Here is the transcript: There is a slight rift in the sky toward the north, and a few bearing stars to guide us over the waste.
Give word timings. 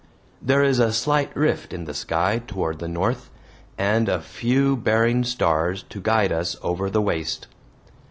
There 0.41 0.63
is 0.63 0.79
a 0.79 0.91
slight 0.91 1.29
rift 1.37 1.73
in 1.73 1.85
the 1.85 1.93
sky 1.93 2.41
toward 2.47 2.79
the 2.79 2.87
north, 2.87 3.29
and 3.77 4.09
a 4.09 4.19
few 4.19 4.75
bearing 4.75 5.23
stars 5.23 5.83
to 5.89 6.01
guide 6.01 6.31
us 6.31 6.55
over 6.63 6.89
the 6.89 7.03
waste. 7.03 7.45